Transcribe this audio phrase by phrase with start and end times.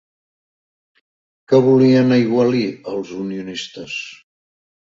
[1.51, 2.65] Què volien aigualir
[2.95, 4.01] els unionistes?